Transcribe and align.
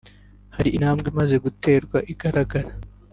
hari 0.55 0.69
intambwe 0.77 1.07
imaze 1.13 1.35
guterwa 1.45 1.97
igaragara 2.11 2.71